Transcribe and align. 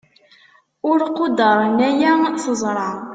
ur 0.89 0.99
quddren 1.17 1.77
ayen 1.87 2.21
teẓṛa 2.35 2.89